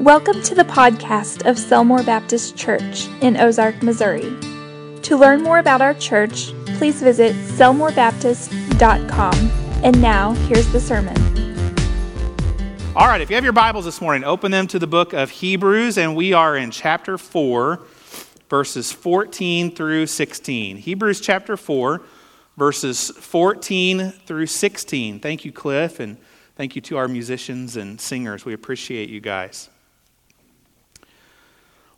[0.00, 4.34] Welcome to the podcast of Selmore Baptist Church in Ozark, Missouri.
[5.02, 9.34] To learn more about our church, please visit selmorebaptist.com.
[9.84, 11.14] And now, here's the sermon.
[12.96, 15.28] All right, if you have your Bibles this morning, open them to the book of
[15.28, 17.82] Hebrews, and we are in chapter 4,
[18.48, 20.78] verses 14 through 16.
[20.78, 22.00] Hebrews chapter 4,
[22.56, 25.20] verses 14 through 16.
[25.20, 26.16] Thank you, Cliff, and
[26.56, 28.46] thank you to our musicians and singers.
[28.46, 29.68] We appreciate you guys.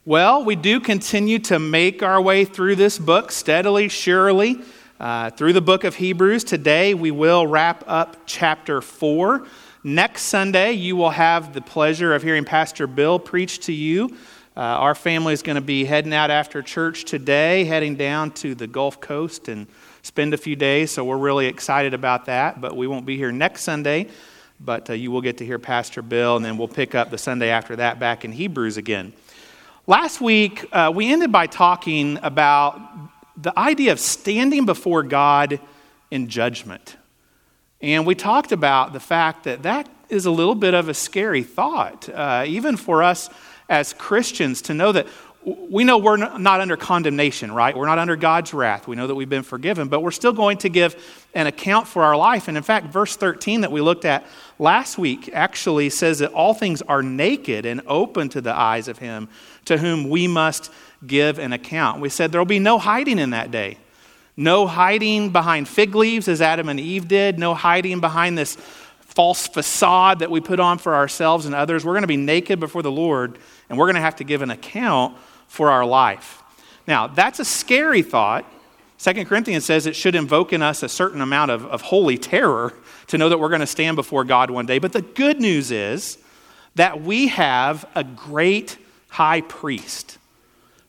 [0.04, 4.58] Well, we do continue to make our way through this book steadily, surely,
[4.98, 6.42] uh, through the book of Hebrews.
[6.42, 9.46] Today, we will wrap up chapter 4.
[9.84, 14.08] Next Sunday, you will have the pleasure of hearing Pastor Bill preach to you.
[14.56, 18.56] Uh, our family is going to be heading out after church today, heading down to
[18.56, 19.68] the Gulf Coast and
[20.02, 22.60] spend a few days, so we're really excited about that.
[22.60, 24.08] But we won't be here next Sunday,
[24.58, 27.18] but uh, you will get to hear Pastor Bill, and then we'll pick up the
[27.18, 29.12] Sunday after that back in Hebrews again.
[29.88, 32.80] Last week, uh, we ended by talking about
[33.36, 35.58] the idea of standing before God
[36.08, 36.96] in judgment.
[37.80, 41.42] And we talked about the fact that that is a little bit of a scary
[41.42, 43.28] thought, uh, even for us
[43.68, 45.08] as Christians, to know that
[45.44, 47.76] we know we're not under condemnation, right?
[47.76, 48.86] We're not under God's wrath.
[48.86, 50.94] We know that we've been forgiven, but we're still going to give
[51.34, 52.46] an account for our life.
[52.46, 54.24] And in fact, verse 13 that we looked at
[54.60, 58.98] last week actually says that all things are naked and open to the eyes of
[58.98, 59.28] Him
[59.64, 60.70] to whom we must
[61.04, 62.00] give an account.
[62.00, 63.78] We said there will be no hiding in that day.
[64.36, 67.38] No hiding behind fig leaves as Adam and Eve did.
[67.38, 68.56] No hiding behind this
[69.00, 71.84] false facade that we put on for ourselves and others.
[71.84, 74.40] We're going to be naked before the Lord, and we're going to have to give
[74.40, 75.16] an account
[75.52, 76.42] for our life.
[76.86, 78.50] Now, that's a scary thought.
[78.96, 82.72] Second Corinthians says it should invoke in us a certain amount of, of holy terror
[83.08, 84.78] to know that we're going to stand before God one day.
[84.78, 86.16] But the good news is
[86.76, 88.78] that we have a great
[89.08, 90.16] high priest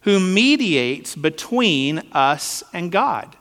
[0.04, 3.36] who mediates between us and God,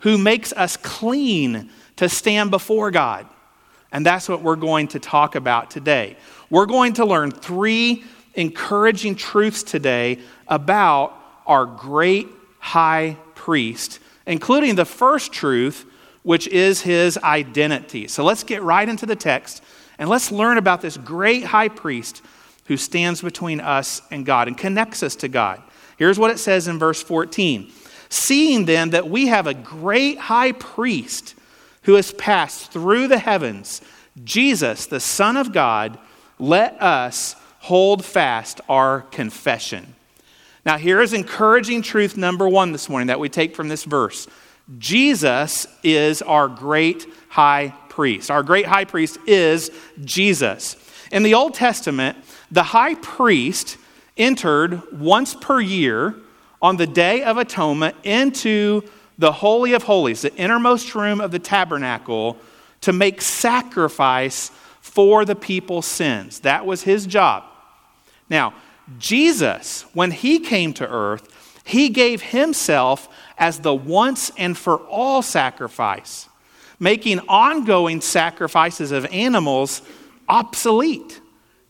[0.00, 3.24] who makes us clean to stand before God.
[3.92, 6.16] And that's what we're going to talk about today.
[6.50, 8.02] We're going to learn three
[8.34, 10.18] encouraging truths today
[10.48, 11.14] about
[11.46, 15.84] our great high priest, including the first truth,
[16.22, 18.06] which is his identity.
[18.06, 19.62] So let's get right into the text
[19.98, 22.22] and let's learn about this great high priest
[22.66, 25.62] who stands between us and God and connects us to God.
[25.96, 27.70] Here's what it says in verse 14
[28.08, 31.34] Seeing then that we have a great high priest
[31.82, 33.80] who has passed through the heavens,
[34.24, 35.98] Jesus, the Son of God,
[36.38, 39.94] let us hold fast our confession.
[40.66, 44.26] Now, here is encouraging truth number one this morning that we take from this verse
[44.78, 48.30] Jesus is our great high priest.
[48.30, 49.70] Our great high priest is
[50.04, 50.76] Jesus.
[51.10, 52.16] In the Old Testament,
[52.50, 53.76] the high priest
[54.16, 56.14] entered once per year
[56.62, 58.82] on the Day of Atonement into
[59.18, 62.38] the Holy of Holies, the innermost room of the tabernacle,
[62.82, 64.50] to make sacrifice
[64.80, 66.40] for the people's sins.
[66.40, 67.44] That was his job.
[68.30, 68.54] Now,
[68.98, 75.22] Jesus, when he came to earth, he gave himself as the once and for all
[75.22, 76.28] sacrifice,
[76.78, 79.82] making ongoing sacrifices of animals
[80.28, 81.20] obsolete.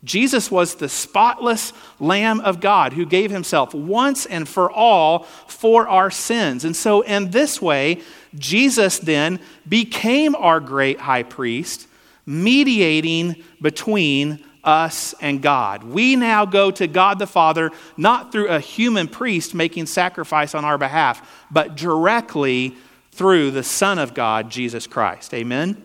[0.03, 5.89] Jesus was the spotless Lamb of God who gave himself once and for all for
[5.89, 6.65] our sins.
[6.65, 8.01] And so, in this way,
[8.35, 11.87] Jesus then became our great high priest,
[12.25, 15.85] mediating between us and God.
[15.85, 20.65] We now go to God the Father not through a human priest making sacrifice on
[20.65, 22.75] our behalf, but directly
[23.13, 25.35] through the Son of God, Jesus Christ.
[25.35, 25.83] Amen?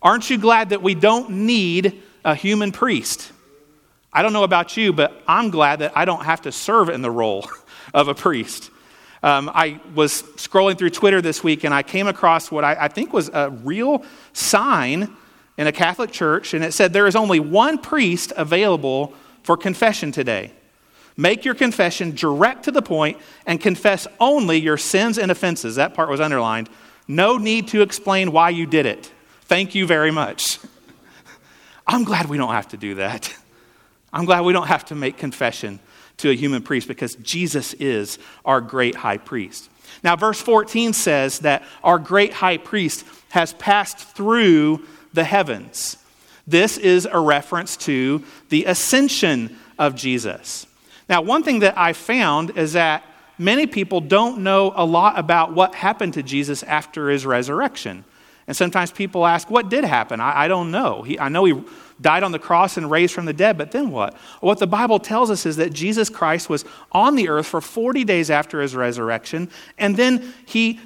[0.00, 3.32] Aren't you glad that we don't need a human priest?
[4.12, 7.02] I don't know about you, but I'm glad that I don't have to serve in
[7.02, 7.48] the role
[7.94, 8.70] of a priest.
[9.22, 12.88] Um, I was scrolling through Twitter this week and I came across what I, I
[12.88, 15.16] think was a real sign
[15.58, 20.12] in a Catholic church, and it said there is only one priest available for confession
[20.12, 20.52] today.
[21.16, 25.74] Make your confession direct to the point and confess only your sins and offenses.
[25.74, 26.70] That part was underlined.
[27.08, 29.12] No need to explain why you did it.
[29.42, 30.60] Thank you very much.
[31.88, 33.34] I'm glad we don't have to do that.
[34.12, 35.80] I'm glad we don't have to make confession
[36.18, 39.68] to a human priest because Jesus is our great high priest.
[40.04, 45.96] Now, verse 14 says that our great high priest has passed through the heavens.
[46.46, 50.66] This is a reference to the ascension of Jesus.
[51.08, 53.04] Now, one thing that I found is that
[53.38, 58.04] many people don't know a lot about what happened to Jesus after his resurrection.
[58.46, 60.20] And sometimes people ask, What did happen?
[60.20, 61.02] I, I don't know.
[61.02, 61.62] He, I know he
[62.00, 63.58] died on the cross and raised from the dead.
[63.58, 64.14] But then what?
[64.40, 68.04] What the Bible tells us is that Jesus Christ was on the earth for 40
[68.04, 70.80] days after his resurrection, and then he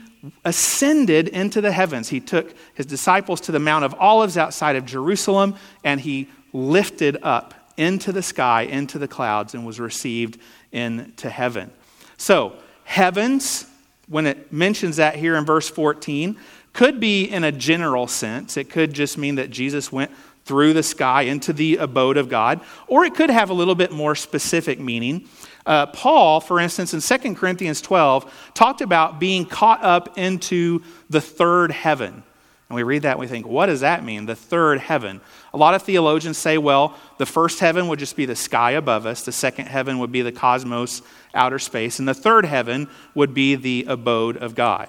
[0.45, 2.09] ascended into the heavens.
[2.09, 7.17] He took his disciples to the Mount of Olives outside of Jerusalem, and he lifted
[7.23, 10.39] up into the sky, into the clouds, and was received
[10.71, 11.71] into heaven.
[12.17, 12.55] So,
[12.85, 13.67] heavens,
[14.09, 16.37] when it mentions that here in verse 14,
[16.73, 18.57] could be in a general sense.
[18.57, 20.11] It could just mean that Jesus went
[20.45, 23.93] through the sky into the abode of God, or it could have a little bit
[23.93, 25.29] more specific meaning.
[25.65, 31.21] Uh, Paul, for instance, in 2 Corinthians 12, talked about being caught up into the
[31.21, 32.23] third heaven.
[32.69, 35.21] And we read that and we think, what does that mean, the third heaven?
[35.53, 39.05] A lot of theologians say, well, the first heaven would just be the sky above
[39.05, 41.03] us, the second heaven would be the cosmos,
[41.35, 44.89] outer space, and the third heaven would be the abode of God.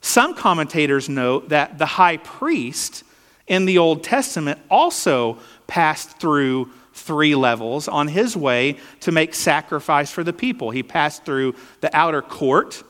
[0.00, 3.04] Some commentators note that the high priest
[3.46, 5.38] in the Old Testament also
[5.72, 10.70] passed through three levels on his way to make sacrifice for the people.
[10.70, 12.82] He passed through the outer court,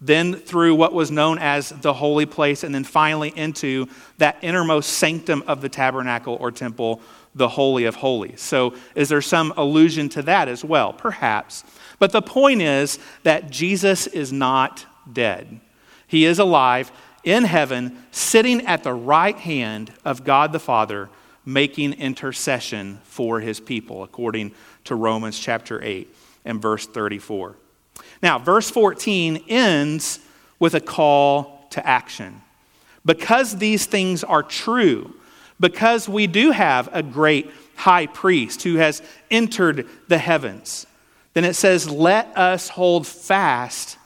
[0.00, 3.86] then through what was known as the holy place, and then finally into
[4.18, 7.00] that innermost sanctum of the tabernacle or temple,
[7.36, 8.40] the Holy of Holies.
[8.40, 10.92] So, is there some allusion to that as well?
[10.92, 11.62] Perhaps.
[12.00, 15.60] But the point is that Jesus is not dead,
[16.08, 16.90] he is alive
[17.22, 21.08] in heaven, sitting at the right hand of God the Father
[21.46, 24.52] making intercession for his people, according
[24.84, 26.14] to Romans chapter 8
[26.44, 27.56] and verse 34.
[28.22, 30.18] Now, verse 14 ends
[30.58, 32.42] with a call to action.
[33.04, 35.14] Because these things are true,
[35.60, 39.00] because we do have a great high priest who has
[39.30, 40.86] entered the heavens,
[41.34, 43.98] then it says, Let us hold fast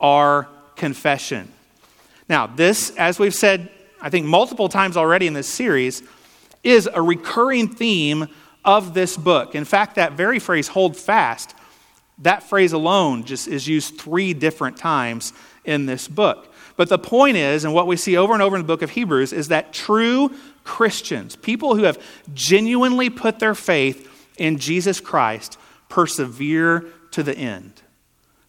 [0.00, 1.52] our confession.
[2.28, 3.70] Now, this, as we've said,
[4.00, 6.02] I think multiple times already in this series,
[6.66, 8.26] is a recurring theme
[8.64, 9.54] of this book.
[9.54, 11.54] In fact, that very phrase, hold fast,
[12.18, 15.32] that phrase alone just is used three different times
[15.64, 16.52] in this book.
[16.76, 18.90] But the point is, and what we see over and over in the book of
[18.90, 20.34] Hebrews, is that true
[20.64, 22.02] Christians, people who have
[22.34, 25.58] genuinely put their faith in Jesus Christ,
[25.88, 27.82] persevere to the end.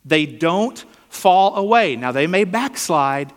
[0.04, 1.96] They don't fall away.
[1.96, 3.32] Now, they may backslide,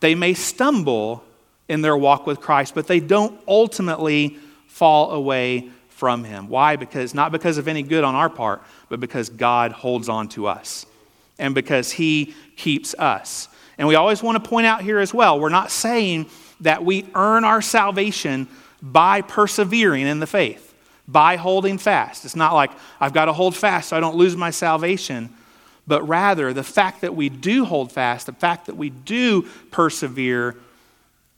[0.00, 1.24] they may stumble,
[1.68, 6.48] in their walk with Christ, but they don't ultimately fall away from him.
[6.48, 6.76] Why?
[6.76, 10.46] Because not because of any good on our part, but because God holds on to
[10.46, 10.86] us
[11.38, 13.48] and because he keeps us.
[13.78, 16.26] And we always want to point out here as well, we're not saying
[16.60, 18.48] that we earn our salvation
[18.80, 20.74] by persevering in the faith,
[21.08, 22.24] by holding fast.
[22.24, 22.70] It's not like
[23.00, 25.30] I've got to hold fast so I don't lose my salvation,
[25.86, 30.56] but rather the fact that we do hold fast, the fact that we do persevere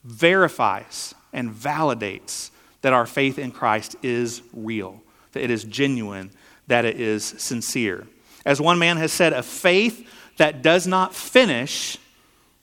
[0.03, 2.51] verifies and validates
[2.81, 5.01] that our faith in Christ is real,
[5.33, 6.31] that it is genuine,
[6.67, 8.07] that it is sincere.
[8.45, 10.07] As one man has said, a faith
[10.37, 11.97] that does not finish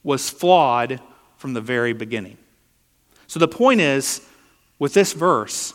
[0.02, 1.00] was flawed
[1.36, 2.38] from the very beginning.
[3.26, 4.26] So the point is,
[4.78, 5.74] with this verse,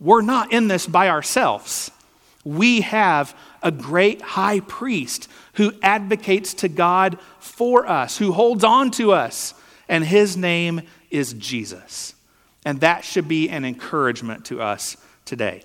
[0.00, 1.90] we're not in this by ourselves.
[2.44, 8.90] We have a great high priest who advocates to God for us, who holds on
[8.92, 9.54] to us,
[9.88, 12.14] and his name is Jesus.
[12.64, 15.62] And that should be an encouragement to us today.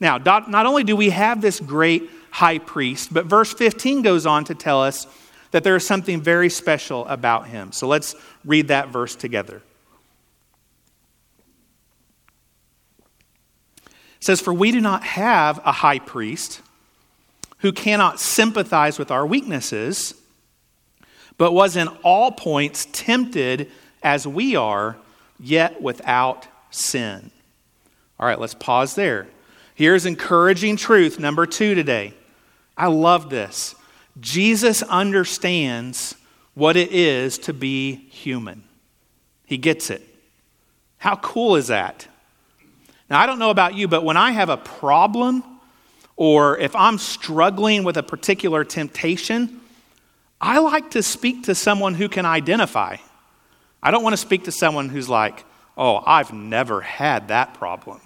[0.00, 4.44] Now, not only do we have this great high priest, but verse 15 goes on
[4.44, 5.06] to tell us
[5.52, 7.72] that there is something very special about him.
[7.72, 8.14] So let's
[8.44, 9.62] read that verse together.
[13.86, 16.60] It says, For we do not have a high priest
[17.58, 20.14] who cannot sympathize with our weaknesses,
[21.38, 23.70] but was in all points tempted
[24.06, 24.96] as we are,
[25.40, 27.32] yet without sin.
[28.20, 29.26] All right, let's pause there.
[29.74, 32.14] Here's encouraging truth number two today.
[32.76, 33.74] I love this.
[34.20, 36.14] Jesus understands
[36.54, 38.62] what it is to be human,
[39.44, 40.02] he gets it.
[40.98, 42.06] How cool is that?
[43.10, 45.42] Now, I don't know about you, but when I have a problem
[46.14, 49.60] or if I'm struggling with a particular temptation,
[50.40, 52.98] I like to speak to someone who can identify.
[53.86, 55.44] I don't want to speak to someone who's like,
[55.78, 58.00] oh, I've never had that problem,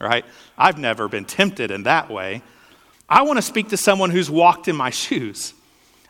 [0.00, 0.24] right?
[0.58, 2.42] I've never been tempted in that way.
[3.08, 5.54] I want to speak to someone who's walked in my shoes.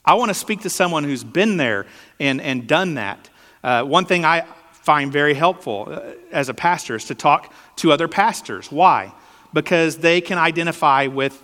[0.07, 1.85] I want to speak to someone who's been there
[2.19, 3.29] and, and done that.
[3.63, 7.93] Uh, one thing I find very helpful uh, as a pastor is to talk to
[7.93, 8.73] other pastors.
[8.73, 9.13] Why?
[9.53, 11.39] Because they can identify with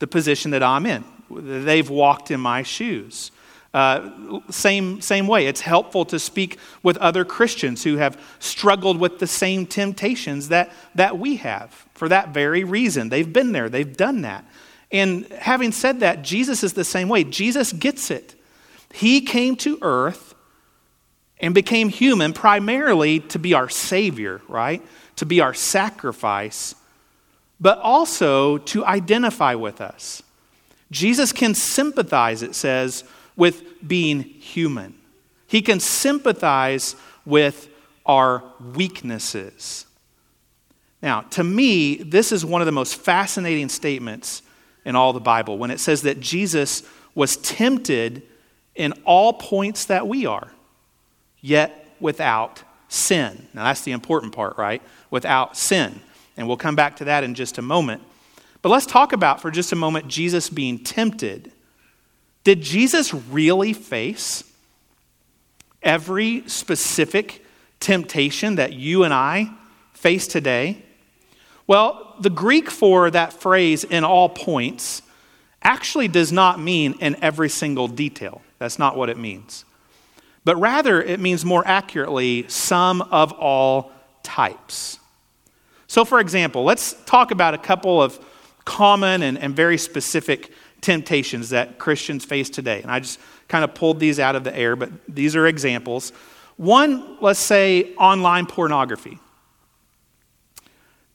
[0.00, 1.04] the position that I'm in.
[1.30, 3.30] They've walked in my shoes.
[3.72, 9.20] Uh, same, same way, it's helpful to speak with other Christians who have struggled with
[9.20, 13.10] the same temptations that, that we have for that very reason.
[13.10, 14.44] They've been there, they've done that.
[14.90, 17.22] And having said that, Jesus is the same way.
[17.22, 18.34] Jesus gets it.
[18.92, 20.34] He came to earth
[21.38, 24.82] and became human primarily to be our Savior, right?
[25.16, 26.74] To be our sacrifice,
[27.60, 30.24] but also to identify with us.
[30.90, 33.04] Jesus can sympathize, it says,
[33.40, 34.94] with being human.
[35.46, 36.94] He can sympathize
[37.24, 37.70] with
[38.04, 38.44] our
[38.74, 39.86] weaknesses.
[41.00, 44.42] Now, to me, this is one of the most fascinating statements
[44.84, 46.82] in all the Bible when it says that Jesus
[47.14, 48.24] was tempted
[48.74, 50.52] in all points that we are,
[51.40, 53.48] yet without sin.
[53.54, 54.82] Now, that's the important part, right?
[55.10, 55.98] Without sin.
[56.36, 58.02] And we'll come back to that in just a moment.
[58.60, 61.52] But let's talk about for just a moment Jesus being tempted.
[62.44, 64.44] Did Jesus really face
[65.82, 67.44] every specific
[67.80, 69.50] temptation that you and I
[69.92, 70.82] face today?
[71.66, 75.02] Well, the Greek for that phrase, in all points,
[75.62, 78.42] actually does not mean in every single detail.
[78.58, 79.64] That's not what it means.
[80.44, 83.92] But rather, it means more accurately, some of all
[84.22, 84.98] types.
[85.86, 88.18] So, for example, let's talk about a couple of
[88.64, 92.82] common and, and very specific temptations that Christians face today.
[92.82, 93.18] And I just
[93.48, 96.12] kind of pulled these out of the air, but these are examples.
[96.56, 99.18] One, let's say online pornography.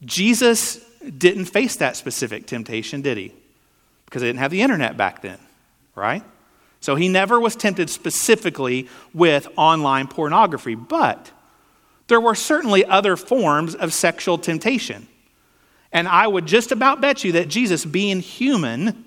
[0.03, 0.79] Jesus
[1.17, 3.31] didn't face that specific temptation, did he?
[4.05, 5.39] Because they didn't have the internet back then,
[5.95, 6.24] right?
[6.79, 11.31] So he never was tempted specifically with online pornography, but
[12.07, 15.07] there were certainly other forms of sexual temptation.
[15.91, 19.04] And I would just about bet you that Jesus, being human,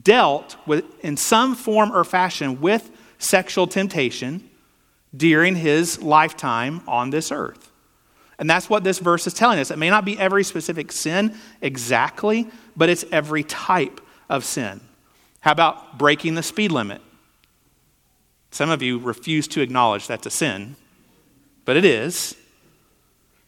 [0.00, 4.48] dealt with, in some form or fashion with sexual temptation
[5.14, 7.70] during his lifetime on this earth.
[8.38, 9.70] And that's what this verse is telling us.
[9.70, 14.80] It may not be every specific sin exactly, but it's every type of sin.
[15.40, 17.00] How about breaking the speed limit?
[18.50, 20.76] Some of you refuse to acknowledge that's a sin,
[21.64, 22.36] but it is.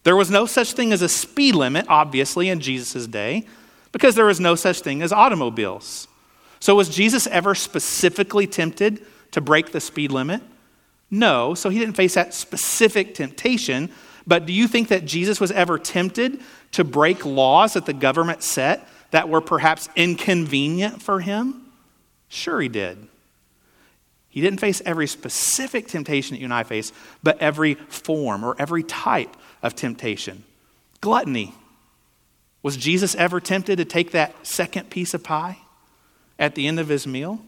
[0.02, 3.46] There was no such thing as a speed limit, obviously, in Jesus' day,
[3.90, 6.08] because there was no such thing as automobiles.
[6.64, 10.40] So, was Jesus ever specifically tempted to break the speed limit?
[11.10, 13.90] No, so he didn't face that specific temptation.
[14.26, 16.40] But do you think that Jesus was ever tempted
[16.72, 21.66] to break laws that the government set that were perhaps inconvenient for him?
[22.28, 23.08] Sure, he did.
[24.30, 26.92] He didn't face every specific temptation that you and I face,
[27.22, 30.44] but every form or every type of temptation.
[31.02, 31.54] Gluttony.
[32.62, 35.58] Was Jesus ever tempted to take that second piece of pie
[36.38, 37.40] at the end of his meal?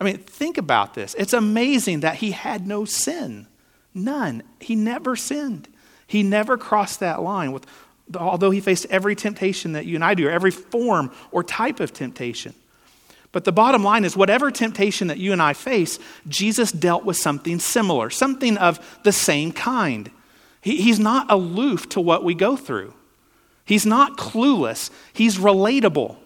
[0.00, 1.14] I mean, think about this.
[1.14, 3.46] It's amazing that he had no sin.
[3.94, 4.42] None.
[4.60, 5.68] He never sinned.
[6.06, 7.66] He never crossed that line with
[8.14, 11.80] although he faced every temptation that you and I do, or every form or type
[11.80, 12.54] of temptation.
[13.32, 17.16] But the bottom line is, whatever temptation that you and I face, Jesus dealt with
[17.16, 20.10] something similar, something of the same kind.
[20.60, 22.94] He, he's not aloof to what we go through,
[23.64, 26.16] he's not clueless, he's relatable.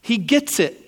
[0.00, 0.83] He gets it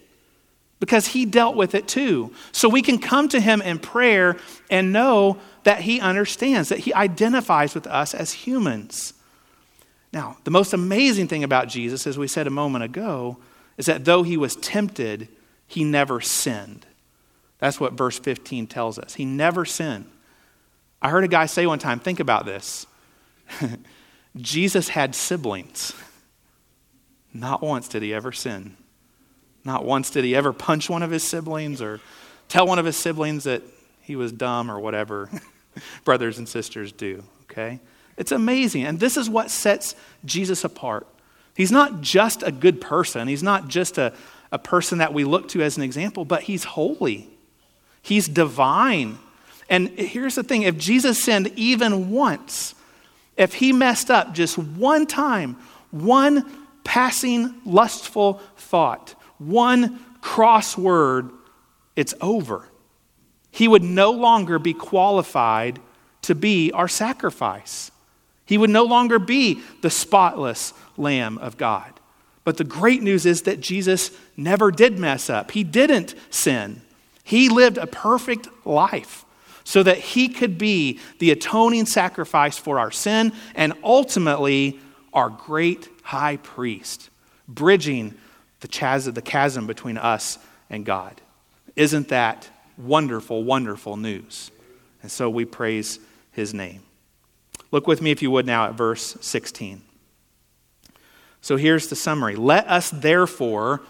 [0.78, 2.33] because he dealt with it too.
[2.52, 4.37] So we can come to him in prayer
[4.71, 9.14] and know that he understands, that he identifies with us as humans.
[10.12, 13.38] Now, the most amazing thing about Jesus, as we said a moment ago,
[13.76, 15.28] is that though he was tempted,
[15.66, 16.87] he never sinned.
[17.59, 19.14] That's what verse 15 tells us.
[19.14, 20.11] He never sinned.
[21.00, 22.87] I heard a guy say one time, think about this.
[24.37, 25.92] Jesus had siblings.
[27.33, 28.76] Not once did he ever sin.
[29.66, 32.00] Not once did he ever punch one of his siblings or
[32.49, 33.62] tell one of his siblings that
[34.00, 35.28] he was dumb or whatever
[36.04, 37.80] brothers and sisters do, okay?
[38.16, 38.85] It's amazing.
[38.85, 41.08] And this is what sets Jesus apart.
[41.56, 44.14] He's not just a good person, he's not just a,
[44.52, 47.28] a person that we look to as an example, but he's holy,
[48.02, 49.18] he's divine.
[49.68, 52.76] And here's the thing if Jesus sinned even once,
[53.37, 55.56] if he messed up just one time,
[55.90, 56.49] one
[56.85, 61.30] passing lustful thought, one cross word,
[61.94, 62.68] it's over.
[63.50, 65.80] He would no longer be qualified
[66.22, 67.90] to be our sacrifice.
[68.44, 71.92] He would no longer be the spotless Lamb of God.
[72.44, 75.50] But the great news is that Jesus never did mess up.
[75.50, 76.82] He didn't sin.
[77.24, 79.24] He lived a perfect life
[79.64, 84.78] so that he could be the atoning sacrifice for our sin and ultimately
[85.12, 87.10] our great high priest,
[87.48, 88.14] bridging
[88.60, 90.38] the chasm, the chasm between us
[90.70, 91.20] and God.
[91.75, 94.50] Isn't that wonderful, wonderful news.
[95.02, 95.98] And so we praise
[96.32, 96.82] his name.
[97.70, 99.82] Look with me, if you would, now at verse 16.
[101.40, 103.82] So here's the summary Let us therefore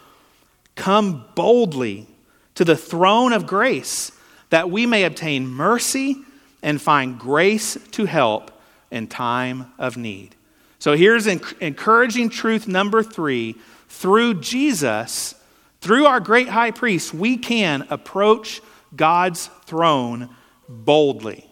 [0.75, 2.07] come boldly
[2.55, 4.13] to the throne of grace
[4.51, 6.17] that we may obtain mercy
[6.63, 8.51] and find grace to help
[8.91, 10.35] in time of need.
[10.79, 13.57] So here's encouraging truth number three
[13.89, 15.35] through Jesus,
[15.81, 18.61] through our great high priest, we can approach
[18.95, 20.31] God's throne
[20.69, 21.49] boldly.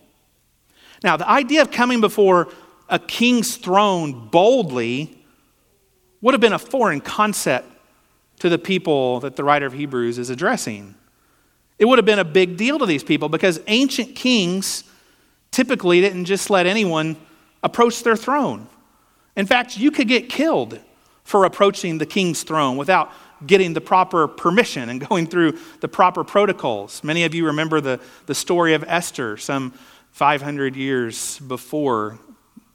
[1.02, 2.48] Now, the idea of coming before
[2.88, 5.18] a king's throne boldly
[6.20, 7.68] would have been a foreign concept
[8.38, 10.94] to the people that the writer of Hebrews is addressing.
[11.78, 14.84] It would have been a big deal to these people because ancient kings
[15.50, 17.16] typically didn't just let anyone
[17.62, 18.66] approach their throne.
[19.36, 20.80] In fact, you could get killed
[21.24, 23.10] for approaching the king's throne without
[23.46, 27.02] getting the proper permission and going through the proper protocols.
[27.02, 29.72] Many of you remember the, the story of Esther some
[30.12, 32.18] 500 years before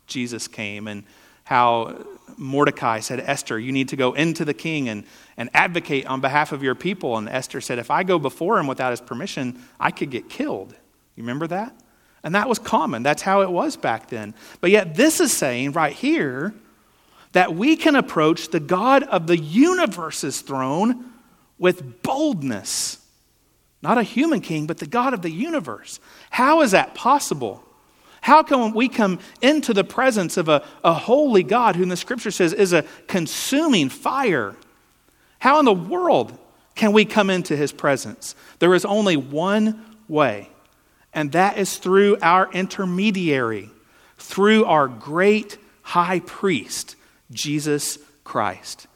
[0.07, 1.03] Jesus came and
[1.43, 2.05] how
[2.37, 5.03] Mordecai said, Esther, you need to go into the king and,
[5.37, 7.17] and advocate on behalf of your people.
[7.17, 10.71] And Esther said, if I go before him without his permission, I could get killed.
[11.15, 11.75] You remember that?
[12.23, 13.03] And that was common.
[13.03, 14.33] That's how it was back then.
[14.61, 16.53] But yet, this is saying right here
[17.31, 21.11] that we can approach the God of the universe's throne
[21.57, 22.97] with boldness.
[23.81, 25.99] Not a human king, but the God of the universe.
[26.29, 27.63] How is that possible?
[28.21, 31.97] How can we come into the presence of a, a holy God who in the
[31.97, 34.55] scripture says is a consuming fire?
[35.39, 36.37] How in the world
[36.75, 38.35] can we come into his presence?
[38.59, 40.49] There is only one way
[41.13, 43.69] and that is through our intermediary,
[44.17, 46.95] through our great high priest,
[47.31, 48.87] Jesus Christ.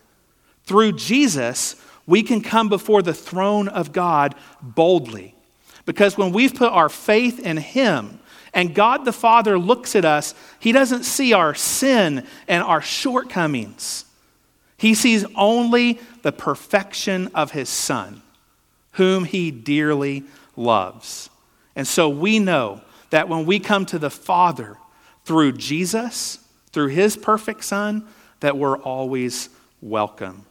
[0.66, 1.76] Through Jesus,
[2.06, 5.36] we can come before the throne of God boldly.
[5.86, 8.20] Because when we've put our faith in Him,
[8.54, 14.06] and God the Father looks at us, He doesn't see our sin and our shortcomings.
[14.78, 18.22] He sees only the perfection of His Son,
[18.94, 20.24] whom He dearly
[20.56, 21.30] loves.
[21.76, 24.78] And so we know that when we come to the Father
[25.26, 26.40] through Jesus,
[26.72, 28.06] through his perfect Son,
[28.44, 29.48] that we're always
[29.82, 30.46] welcome.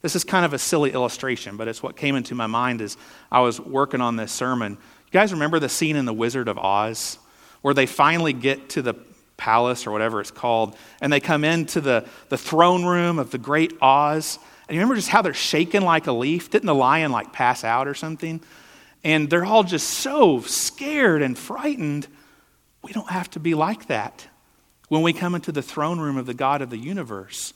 [0.00, 2.96] This is kind of a silly illustration, but it's what came into my mind as
[3.30, 4.72] I was working on this sermon.
[4.72, 7.18] You guys remember the scene in The Wizard of Oz
[7.60, 8.94] where they finally get to the
[9.36, 13.38] palace or whatever it's called, and they come into the, the throne room of the
[13.38, 14.40] great Oz?
[14.66, 16.50] And you remember just how they're shaking like a leaf?
[16.50, 18.40] Didn't the lion like pass out or something?
[19.04, 22.06] and they're all just so scared and frightened.
[22.82, 24.28] We don't have to be like that
[24.92, 27.54] when we come into the throne room of the God of the universe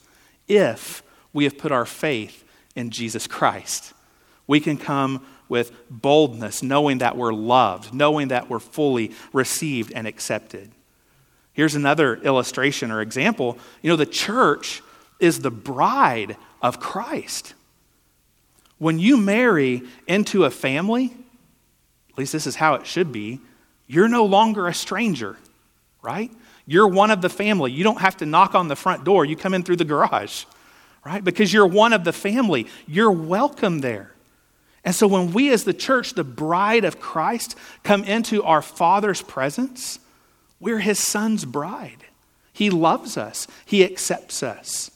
[0.49, 1.03] if
[1.35, 2.45] we have put our faith
[2.75, 3.93] in Jesus Christ.
[4.47, 10.07] We can come with boldness, knowing that we're loved, knowing that we're fully received and
[10.07, 10.71] accepted.
[11.53, 13.59] Here's another illustration or example.
[13.83, 14.81] You know, the church
[15.21, 17.53] is the bride of Christ.
[18.79, 21.15] When you marry into a family,
[22.13, 23.41] at least this is how it should be,
[23.87, 25.37] you're no longer a stranger,
[26.01, 26.31] right?
[26.67, 27.71] You're one of the family.
[27.73, 29.25] You don't have to knock on the front door.
[29.25, 30.45] You come in through the garage,
[31.05, 31.23] right?
[31.23, 32.67] Because you're one of the family.
[32.87, 34.13] You're welcome there.
[34.85, 39.23] And so when we, as the church, the bride of Christ, come into our Father's
[39.23, 39.99] presence,
[40.61, 42.05] we're his son's bride.
[42.53, 44.91] He loves us, he accepts us.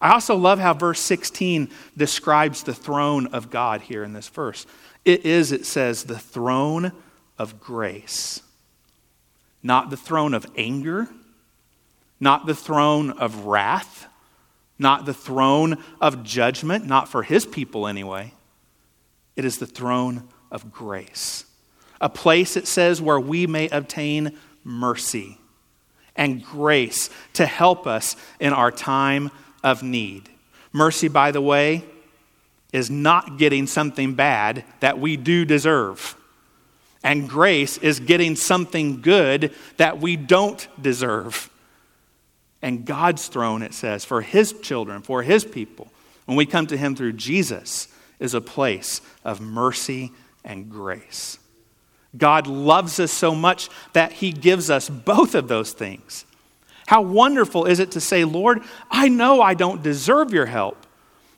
[0.00, 4.66] I also love how verse 16 describes the throne of God here in this verse.
[5.04, 6.92] It is, it says, the throne
[7.38, 8.40] of grace.
[9.62, 11.08] Not the throne of anger,
[12.18, 14.06] not the throne of wrath,
[14.78, 18.32] not the throne of judgment, not for his people anyway.
[19.36, 21.44] It is the throne of grace.
[22.00, 25.38] A place, it says, where we may obtain mercy
[26.16, 29.30] and grace to help us in our time
[29.62, 30.28] of need.
[30.72, 31.84] Mercy, by the way,
[32.72, 36.16] is not getting something bad that we do deserve.
[37.02, 41.50] And grace is getting something good that we don't deserve.
[42.62, 45.88] And God's throne, it says, for His children, for His people,
[46.26, 50.12] when we come to Him through Jesus, is a place of mercy
[50.44, 51.38] and grace.
[52.16, 56.26] God loves us so much that He gives us both of those things.
[56.86, 60.79] How wonderful is it to say, Lord, I know I don't deserve your help,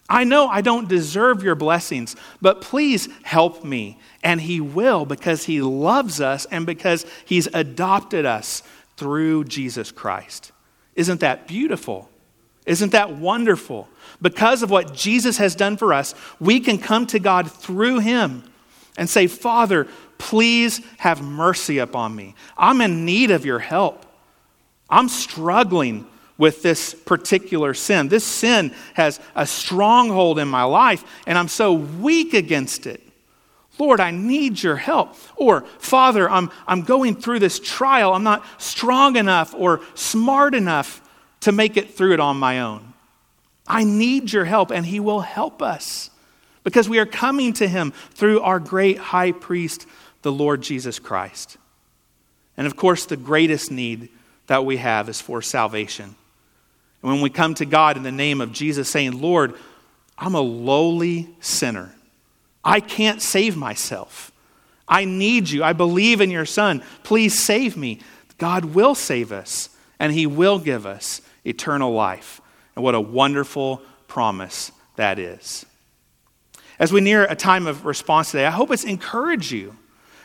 [0.09, 3.99] I know I don't deserve your blessings, but please help me.
[4.23, 8.63] And He will because He loves us and because He's adopted us
[8.97, 10.53] through Jesus Christ.
[10.95, 12.11] Isn't that beautiful?
[12.67, 13.89] Isn't that wonderful?
[14.21, 18.45] Because of what Jesus has done for us, we can come to God through Him
[18.97, 19.89] and say, Father,
[20.19, 22.35] please have mercy upon me.
[22.57, 24.07] I'm in need of your help.
[24.89, 26.07] I'm struggling
[26.43, 28.09] with this particular sin.
[28.09, 33.01] This sin has a stronghold in my life, and I'm so weak against it.
[33.79, 35.15] Lord, I need your help.
[35.37, 38.13] Or, Father, I'm, I'm going through this trial.
[38.13, 41.01] I'm not strong enough or smart enough
[41.43, 42.93] to make it through it on my own.
[43.69, 46.11] I need your help, and He will help us
[46.65, 49.87] because we are coming to Him through our great high priest,
[50.23, 51.57] the Lord Jesus Christ.
[52.57, 54.09] And of course, the greatest need
[54.49, 56.17] that we have is for salvation.
[57.03, 59.55] And when we come to God in the name of Jesus, saying, Lord,
[60.17, 61.95] I'm a lowly sinner.
[62.65, 64.31] I can't save myself.
[64.87, 65.65] I need you.
[65.65, 66.83] I believe in your Son.
[67.03, 68.01] Please save me.
[68.39, 72.41] God will save us, and He will give us eternal life.
[72.77, 75.67] And what a wonderful promise that is.
[76.79, 79.77] As we near a time of response today, I hope it's encouraged you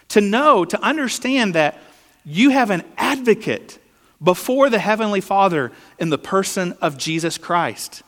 [0.10, 1.80] to know, to understand that
[2.26, 3.80] you have an advocate
[4.24, 8.04] before the Heavenly Father in the person of Jesus Christ.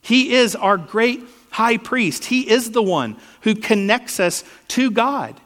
[0.00, 2.26] He is our great high priest.
[2.26, 5.40] He is the one who connects us to God.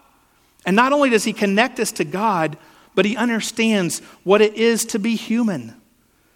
[0.66, 2.58] And not only does he connect us to God,
[2.94, 5.80] but he understands what it is to be human.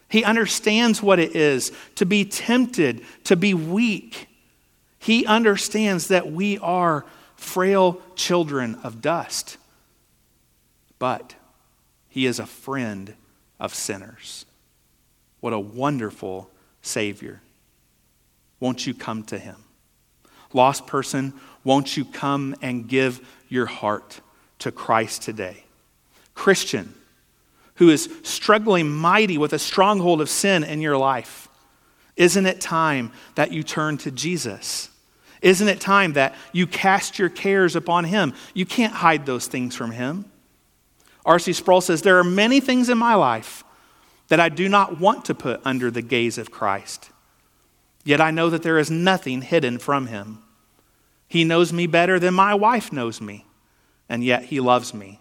[0.09, 4.29] He understands what it is to be tempted, to be weak.
[4.99, 7.05] He understands that we are
[7.37, 9.59] frail children of dust.
[10.99, 11.35] But
[12.09, 13.15] he is a friend
[13.65, 14.45] of sinners.
[15.41, 16.51] What a wonderful
[16.83, 17.41] Savior.
[18.61, 19.57] Won't you come to him?
[20.53, 21.33] Lost person,
[21.65, 24.21] won't you come and give your heart
[24.61, 25.65] to Christ today?
[26.35, 26.95] Christian,
[27.77, 31.49] who is struggling mighty with a stronghold of sin in your life,
[32.17, 34.91] isn't it time that you turn to Jesus?
[35.43, 38.35] Isn't it time that you cast your cares upon Him?
[38.55, 40.25] You can't hide those things from Him.
[41.25, 41.53] R.C.
[41.53, 43.65] Sproul says, There are many things in my life
[44.29, 47.11] that I do not want to put under the gaze of Christ.
[48.05, 50.43] Yet I know that there is nothing hidden from him.
[51.27, 53.47] He knows me better than my wife knows me,
[54.09, 55.21] and yet he loves me.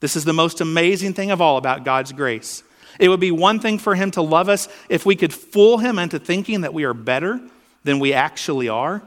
[0.00, 2.62] This is the most amazing thing of all about God's grace.
[3.00, 5.98] It would be one thing for him to love us if we could fool him
[5.98, 7.40] into thinking that we are better
[7.82, 9.02] than we actually are,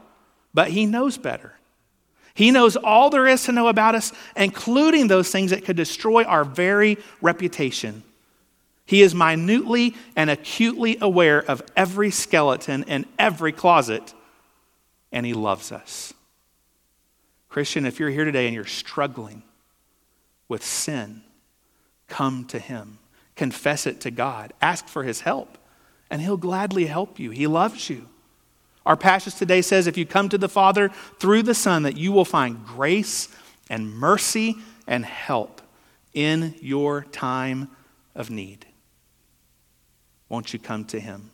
[0.52, 1.57] but he knows better.
[2.38, 6.22] He knows all there is to know about us, including those things that could destroy
[6.22, 8.04] our very reputation.
[8.86, 14.14] He is minutely and acutely aware of every skeleton in every closet,
[15.10, 16.14] and He loves us.
[17.48, 19.42] Christian, if you're here today and you're struggling
[20.46, 21.22] with sin,
[22.06, 23.00] come to Him.
[23.34, 24.52] Confess it to God.
[24.62, 25.58] Ask for His help,
[26.08, 27.30] and He'll gladly help you.
[27.30, 28.06] He loves you.
[28.86, 32.12] Our passage today says if you come to the Father through the Son, that you
[32.12, 33.28] will find grace
[33.68, 35.60] and mercy and help
[36.14, 37.68] in your time
[38.14, 38.66] of need
[40.28, 41.30] won't you come to him?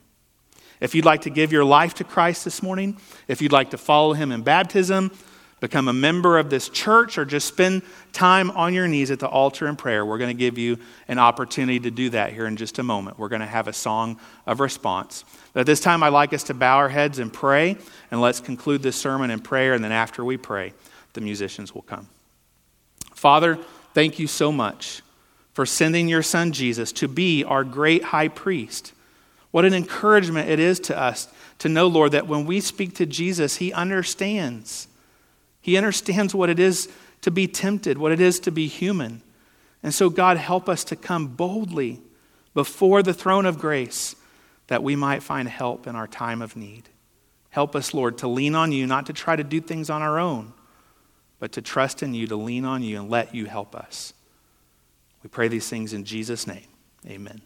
[0.80, 3.78] If you'd like to give your life to Christ this morning, if you'd like to
[3.78, 5.10] follow him in baptism,
[5.64, 7.80] become a member of this church, or just spend
[8.12, 10.76] time on your knees at the altar in prayer, we're going to give you
[11.08, 13.18] an opportunity to do that here in just a moment.
[13.18, 15.24] We're going to have a song of response.
[15.54, 17.78] But at this time, I'd like us to bow our heads and pray,
[18.10, 20.74] and let's conclude this sermon in prayer, and then after we pray,
[21.14, 22.08] the musicians will come.
[23.14, 23.58] Father,
[23.94, 25.00] thank you so much
[25.54, 28.92] for sending your son Jesus to be our great high priest.
[29.50, 31.28] What an encouragement it is to us
[31.60, 34.88] to know, Lord, that when we speak to Jesus, he understands.
[35.64, 36.90] He understands what it is
[37.22, 39.22] to be tempted, what it is to be human.
[39.82, 42.02] And so, God, help us to come boldly
[42.52, 44.14] before the throne of grace
[44.66, 46.90] that we might find help in our time of need.
[47.48, 50.18] Help us, Lord, to lean on you, not to try to do things on our
[50.18, 50.52] own,
[51.38, 54.12] but to trust in you, to lean on you, and let you help us.
[55.22, 56.68] We pray these things in Jesus' name.
[57.06, 57.40] Amen.